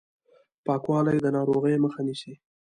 [0.65, 2.33] پاکوالی د ناروغیو مخه نیسي.